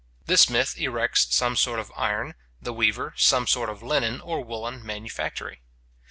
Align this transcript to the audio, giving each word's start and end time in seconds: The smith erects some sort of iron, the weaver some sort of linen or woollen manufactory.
The 0.25 0.35
smith 0.35 0.79
erects 0.79 1.27
some 1.29 1.55
sort 1.55 1.77
of 1.79 1.91
iron, 1.95 2.33
the 2.59 2.73
weaver 2.73 3.13
some 3.17 3.45
sort 3.45 3.69
of 3.69 3.83
linen 3.83 4.19
or 4.19 4.43
woollen 4.43 4.83
manufactory. 4.83 5.61